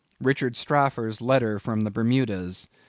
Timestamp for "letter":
1.21-1.59